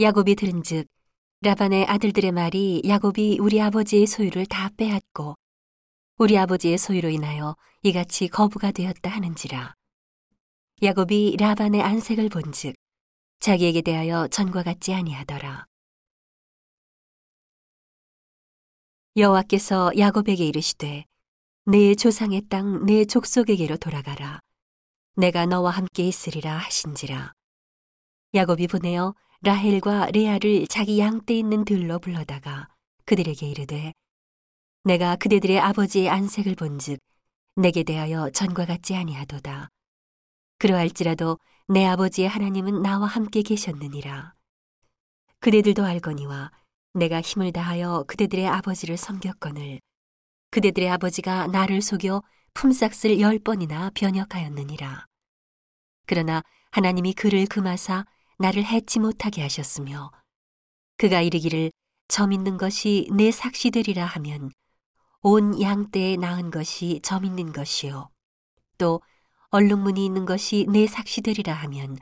[0.00, 0.88] 야곱이 들은즉
[1.40, 5.36] 라반의 아들들의 말이 야곱이 우리 아버지의 소유를 다 빼앗고
[6.16, 9.74] 우리 아버지의 소유로 인하여 이같이 거부가 되었다 하는지라.
[10.82, 12.74] 야곱이 라반의 안색을 본즉
[13.38, 15.64] 자기에게 대하여 전과 같지 아니하더라.
[19.16, 21.04] 여호와께서 야곱에게 이르시되
[21.66, 24.40] 내 조상의 땅 내 족속에게로 돌아가라.
[25.14, 27.32] 내가 너와 함께 있으리라 하신지라.
[28.34, 29.14] 야곱이 보내어
[29.44, 32.66] 라헬과 레아를 자기 양떼 있는 들로 불러다가
[33.04, 33.92] 그들에게 이르되
[34.84, 36.98] 내가 그대들의 아버지의 안색을 본즉
[37.56, 39.68] 내게 대하여 전과 같지 아니하도다.
[40.56, 41.38] 그러할지라도
[41.68, 44.32] 내 아버지의 하나님은 나와 함께 계셨느니라.
[45.40, 46.50] 그대들도 알거니와
[46.94, 49.78] 내가 힘을 다하여 그대들의 아버지를 섬겼거늘
[50.52, 52.22] 그대들의 아버지가 나를 속여
[52.54, 55.04] 품삯을 열 번이나 변역하였느니라.
[56.06, 58.06] 그러나 하나님이 그를 금하사
[58.38, 60.10] 나를 해치 못하게 하셨으며
[60.96, 61.70] 그가 이르기를
[62.08, 64.50] 점 있는 것이 내 삭시되리라 하면
[65.22, 68.10] 온 양떼에 낳은 것이 점 있는 것이요.
[68.78, 69.00] 또
[69.50, 71.96] 얼룩무늬 있는 것이 내 삭시되리라 하면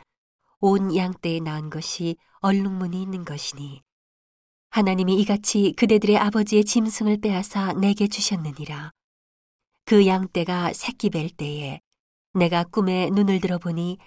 [0.61, 3.83] 온 양떼에 낳은 것이 얼룩무늬 있는 것이니
[4.71, 8.91] 하나님이 이같이 그대들의 아버지의 짐승을 빼앗아 내게 주셨느니라.
[9.85, 11.81] 그 양떼가 새끼 뵐 때에
[12.35, 13.99] 내가 꿈에 눈을 들어보니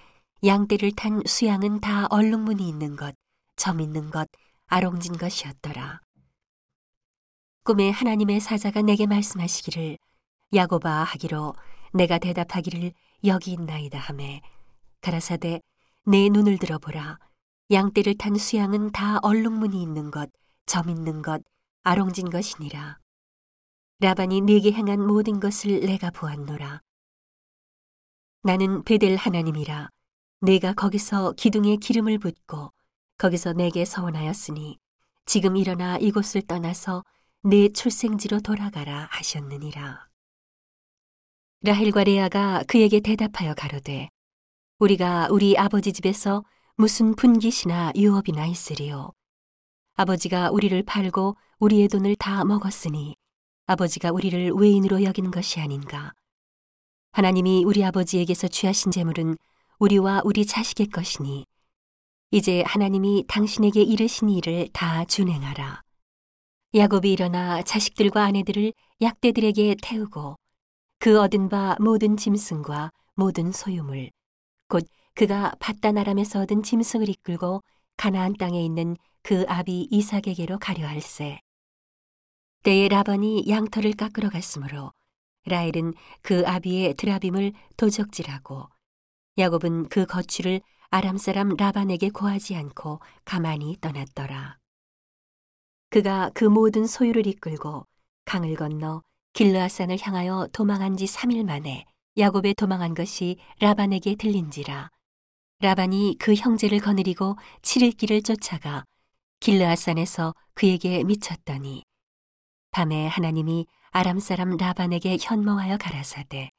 [0.45, 3.15] 양떼를 탄 수양은 다 얼룩무늬 있는 것,
[3.55, 4.29] 점 있는 것,
[4.67, 6.01] 아롱진 것이었더라.
[7.63, 9.97] 꿈에 하나님의 사자가 내게 말씀하시기를
[10.53, 11.55] 야고바 하기로
[11.93, 12.93] 내가 대답하기를
[13.23, 14.41] 여기 있나이다 하매
[15.01, 15.61] 가라사대
[16.05, 17.17] 내 눈을 들어보라
[17.71, 20.29] 양떼를 탄 수양은 다 얼룩무늬 있는 것,
[20.67, 21.41] 점 있는 것,
[21.81, 22.99] 아롱진 것이니라.
[23.99, 26.81] 라반이 네게 행한 모든 것을 내가 보았노라.
[28.43, 29.89] 나는 베델 하나님이라
[30.45, 32.71] 내가 거기서 기둥에 기름을 붓고
[33.17, 34.77] 거기서 내게 서원하였으니
[35.25, 37.03] 지금 일어나 이곳을 떠나서
[37.41, 40.07] 내 출생지로 돌아가라 하셨느니라.
[41.61, 44.09] 라헬과 레아가 그에게 대답하여 가로되
[44.77, 49.13] 우리가 우리 아버지 집에서 무슨 분깃이나 유업이나 있으리요.
[49.95, 53.15] 아버지가 우리를 팔고 우리의 돈을 다 먹었으니
[53.65, 56.13] 아버지가 우리를 외인으로 여기는 것이 아닌가.
[57.13, 59.37] 하나님이 우리 아버지에게서 취하신 재물은
[59.79, 61.45] 우리와 우리 자식의 것이니
[62.31, 65.81] 이제 하나님이 당신에게 이르신 일을 다 준행하라.
[66.73, 70.35] 야곱이 일어나 자식들과 아내들을 약대들에게 태우고
[70.99, 74.11] 그 얻은 바 모든 짐승과 모든 소유물
[74.67, 77.61] 곧 그가 바다나람에서 얻은 짐승을 이끌고
[77.97, 81.39] 가나안 땅에 있는 그 아비 이삭에게로 가려 할세.
[82.63, 84.91] 때에 라반이 양털을 깎으러 갔으므로
[85.45, 88.67] 라헬은 그 아비의 드라빔을 도적질하고
[89.37, 94.57] 야곱은 그 거취를 아람 사람 라반에게 고하지 않고 가만히 떠났더라.
[95.89, 97.85] 그가 그 모든 소유를 이끌고
[98.25, 99.01] 강을 건너
[99.33, 101.85] 길르아산을 향하여 도망한 지 3일 만에
[102.17, 104.89] 야곱에 도망한 것이 라반에게 들린지라.
[105.59, 108.85] 라반이 그 형제를 거느리고 7일 길을 쫓아가
[109.41, 111.83] 길르아산에서 그에게 미쳤더니
[112.71, 116.51] 밤에 하나님이 아람 사람 라반에게 현몽하여 가라사대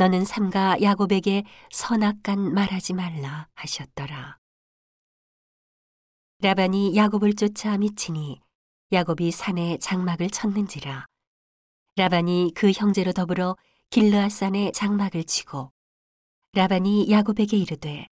[0.00, 4.38] 너는 삼가 야곱에게 선악간 말하지 말라 하셨더라.
[6.38, 8.40] 라반이 야곱을 쫓아 미치니
[8.92, 11.04] 야곱이 산에 장막을 쳤는지라.
[11.96, 13.58] 라반이 그 형제로 더불어
[13.90, 15.70] 길르아산에 장막을 치고
[16.54, 18.06] 라반이 야곱에게 이르되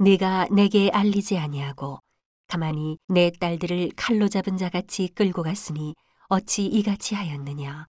[0.00, 2.00] 네가 내게 알리지 아니하고
[2.48, 5.94] 가만히 내 딸들을 칼로 잡은 자같이 끌고 갔으니
[6.30, 7.86] 어찌 이같이 하였느냐.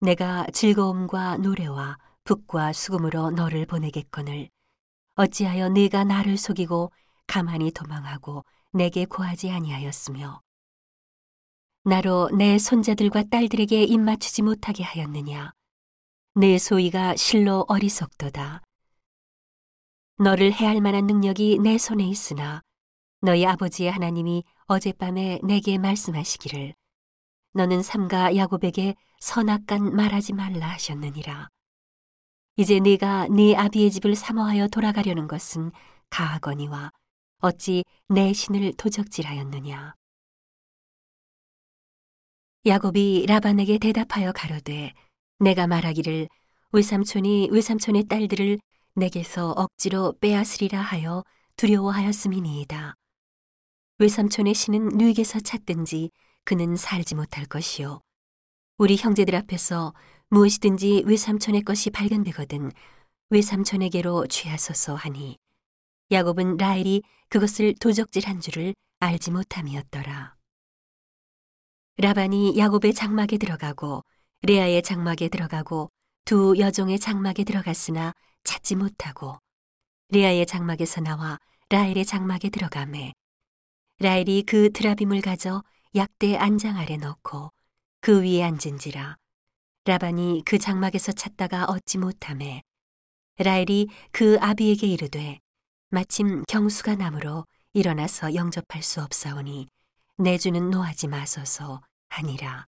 [0.00, 4.48] 내가 즐거움과 노래와 북과 수금으로 너를 보내겠거늘.
[5.16, 6.92] 어찌하여 네가 나를 속이고
[7.26, 10.40] 가만히 도망하고 내게 고하지 아니하였으며?
[11.84, 15.52] 나로 내 손자들과 딸들에게 입맞추지 못하게 하였느냐?
[16.34, 18.62] 내 소위가 실로 어리석도다.
[20.18, 22.62] 너를 해할 만한 능력이 내 손에 있으나
[23.20, 26.74] 너희 아버지의 하나님이 어젯밤에 내게 말씀하시기를
[27.54, 31.48] 너는 삼가 야곱에게 선악간 말하지 말라 하셨느니라.
[32.56, 35.72] 이제 네가 네 아비의 집을 사모하여 돌아가려는 것은
[36.10, 36.90] 가하거니와
[37.38, 39.94] 어찌 내 신을 도적질하였느냐.
[42.66, 44.92] 야곱이 라반에게 대답하여 가로되
[45.38, 46.28] 내가 말하기를
[46.72, 48.60] 외삼촌이 외삼촌의 딸들을
[48.94, 51.24] 내게서 억지로 빼앗으리라 하여
[51.56, 52.94] 두려워하였음이니이다.
[53.98, 56.10] 외삼촌의 신은 누에게서 찾든지
[56.44, 58.00] 그는 살지 못할 것이요.
[58.76, 59.94] 우리 형제들 앞에서
[60.32, 62.72] 무엇이든지 외삼촌의 것이 발견되거든
[63.28, 65.36] 외삼촌에게로 취하소서 하니
[66.10, 70.34] 야곱은 라헬이 그것을 도적질한 줄을 알지 못함이었더라.
[71.98, 74.04] 라반이 야곱의 장막에 들어가고
[74.44, 75.90] 레아의 장막에 들어가고
[76.24, 79.36] 두 여종의 장막에 들어갔으나 찾지 못하고
[80.08, 81.38] 레아의 장막에서 나와
[81.68, 83.12] 라헬의 장막에 들어가매
[83.98, 85.62] 라헬이 그 드라빔을 가져
[85.94, 87.50] 약대 안장 아래 넣고
[88.00, 89.18] 그 위에 앉은지라
[89.84, 92.62] 라반이 그 장막에서 찾다가 얻지 못함에
[93.38, 95.40] 라헬이 그 아비에게 이르되
[95.90, 99.66] 마침 경수가 나므로 일어나서 영접할 수 없사오니
[100.18, 101.80] 내 주는 노하지 마소서
[102.10, 102.66] 하니라.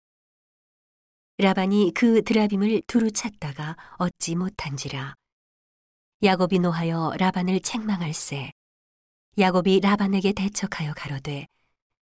[1.39, 5.15] 라반이 그 드라빔을 두루 찾다가 얻지 못한지라.
[6.25, 8.51] 야곱이 노하여 라반을 책망할세.
[9.39, 11.47] 야곱이 라반에게 대척하여 가로되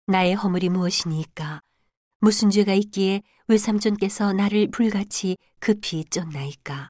[0.06, 1.62] 나의 허물이 무엇이니까
[2.24, 6.90] 무슨 죄가 있기에 외삼촌께서 나를 불같이 급히 쫓나이까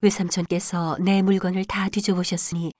[0.00, 2.72] 외삼촌께서 내 물건을 다 뒤져보셨으니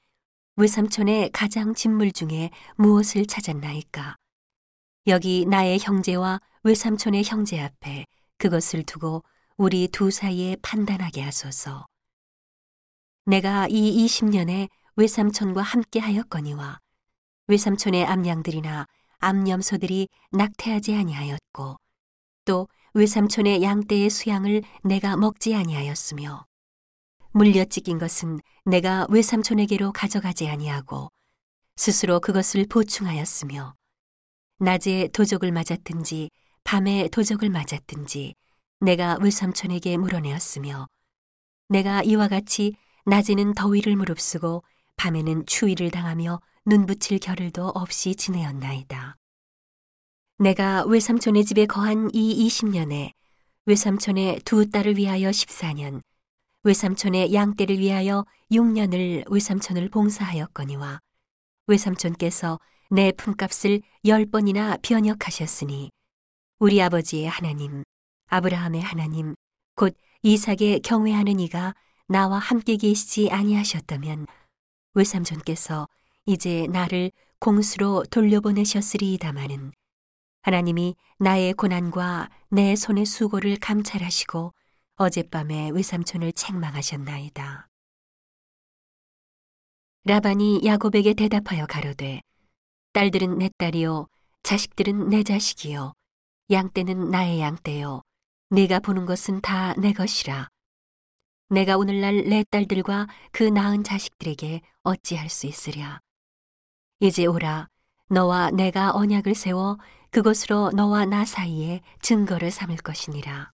[0.56, 4.16] 외삼촌의 가장 진물 중에 무엇을 찾았나이까
[5.08, 8.06] 여기 나의 형제와 외삼촌의 형제 앞에
[8.38, 9.22] 그것을 두고
[9.58, 11.84] 우리 두 사이에 판단하게 하소서.
[13.26, 16.81] 내가 이 20년에 외삼촌과 함께 하였거니와
[17.48, 18.87] 외삼촌의 암양들이나
[19.22, 21.76] 암염소들이 낙태하지 아니하였고
[22.44, 26.44] 또 외삼촌의 양떼의 수양을 내가 먹지 아니하였으며
[27.30, 31.08] 물려 찢긴 것은 내가 외삼촌에게로 가져가지 아니하고
[31.76, 33.74] 스스로 그것을 보충하였으며
[34.58, 36.30] 낮에 도적을 맞았든지
[36.64, 38.34] 밤에 도적을 맞았든지
[38.80, 40.88] 내가 외삼촌에게 물어내었으며
[41.69, 42.74] 내가 이와 같이
[43.06, 44.62] 낮에는 더위를 무릅쓰고
[44.96, 49.16] 밤에는 추위를 당하며 눈붙일 겨를도 없이 지내었나이다.
[50.38, 53.12] 내가 외삼촌의 집에 거한 이 20년에
[53.66, 56.02] 외삼촌의 두 딸을 위하여 14년,
[56.62, 61.00] 외삼촌의 양떼를 위하여 6년을 외삼촌을 봉사하였거니와
[61.66, 62.60] 외삼촌께서
[62.90, 65.90] 내 품값을 열 번이나 변역하셨으니
[66.60, 67.82] 우리 아버지의 하나님,
[68.28, 69.34] 아브라함의 하나님,
[69.74, 71.74] 곧 이삭의 경외하는 이가
[72.06, 74.26] 나와 함께 계시지 아니하셨다면
[74.94, 75.88] 외삼촌께서
[76.26, 77.10] 이제 나를
[77.40, 79.72] 공수로 돌려보내셨으리이다마는
[80.42, 84.52] 하나님이 나의 고난과 내 손의 수고를 감찰하시고
[84.96, 87.69] 어젯밤에 외삼촌을 책망하셨나이다.
[90.04, 92.20] 라반이 야곱에게 대답하여 가로되
[92.92, 94.08] 딸들은 내 딸이요
[94.42, 95.92] 자식들은 내 자식이요
[96.50, 98.02] 양떼는 나의 양떼요
[98.50, 100.48] 네가 보는 것은 다 내 것이라
[101.50, 106.00] 내가 오늘날 내 딸들과 그 낳은 자식들에게 어찌할 수 있으랴
[107.02, 107.66] 이제 오라.
[108.10, 109.76] 너와 내가 언약을 세워
[110.12, 113.50] 그것으로 너와 나 사이에 증거를 삼을 것이니라.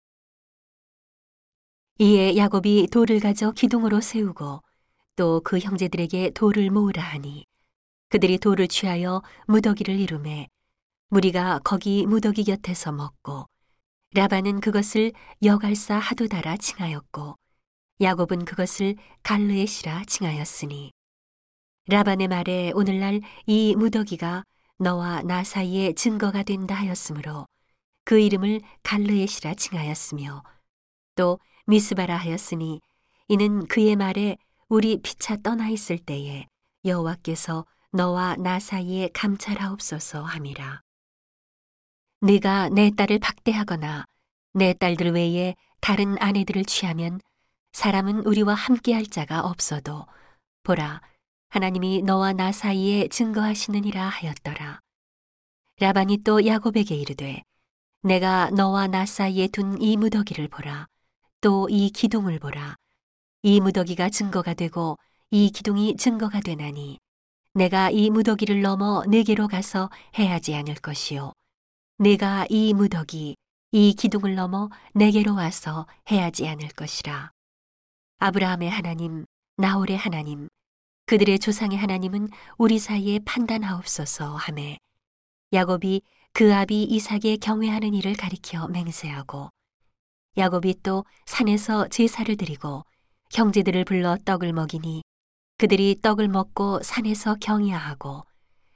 [2.00, 4.62] 이에 야곱이 돌을 가져 기둥으로 세우고
[5.16, 7.46] 또 그 형제들에게 돌을 모으라 하니
[8.10, 10.50] 그들이 돌을 취하여 무더기를 이루매
[11.08, 13.46] 무리가 거기 무더기 곁에서 먹고
[14.14, 17.36] 라반은 그것을 여갈사 하도다라 칭하였고
[18.02, 20.92] 야곱은 그것을 갈르에시라 칭하였으니
[21.89, 24.44] 라반의 말에 오늘날 이 무더기가
[24.78, 27.48] 너와 나 사이에 증거가 된다 하였으므로
[28.04, 30.44] 그 이름을 갈르에시라 칭하였으며
[31.16, 32.81] 또 미스바라 하였으니
[33.30, 34.38] 이는 그의 말에
[34.68, 36.48] 우리 피차 떠나 있을 때에
[36.84, 40.81] 여호와께서 너와 나 사이에 감찰하옵소서 함이라.
[42.19, 44.06] 네가 내 딸을 박대하거나
[44.54, 47.21] 내 딸들 외에 다른 아내들을 취하면
[47.71, 50.06] 사람은 우리와 함께할 자가 없어도
[50.64, 51.02] 보라
[51.57, 54.80] 하나님이 너와 나 사이에 증거하시느니라 하였더라.
[55.80, 57.42] 라반이 또 야곱에게 이르되
[58.04, 60.85] 내가 너와 나 사이에 둔 이 무더기를 보라
[61.42, 62.76] 또 이 기둥을 보라
[63.42, 64.99] 이 무더기가 증거가 되고
[65.31, 66.99] 이 기둥이 증거가 되나니
[67.56, 71.33] 내가 이 무더기를 넘어 내게로 가서 해하지 않을 것이요.
[71.97, 73.35] 내가 이 무더기,
[73.71, 77.31] 이 기둥을 넘어 내게로 와서 해하지 않을 것이라.
[78.19, 79.26] 아브라함의 하나님,
[79.57, 80.49] 나홀의 하나님,
[81.07, 84.78] 그들의 조상의 하나님은 우리 사이에 판단하옵소서 하매
[85.54, 86.02] 야곱이
[86.33, 89.49] 그 아비 이삭의 경외하는 일을 가리켜 맹세하고
[90.35, 92.83] 야곱이 또 산에서 제사를 드리고
[93.31, 95.02] 형제들을 불러 떡을 먹이니
[95.57, 98.26] 그들이 떡을 먹고 산에서 경야하고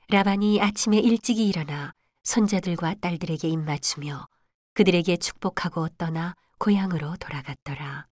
[0.07, 4.25] 라반이 아침에 일찍이 일어나 손자들과 딸들에게 입맞추며
[4.73, 8.10] 그들에게 축복하고 떠나 고향으로 돌아갔더라.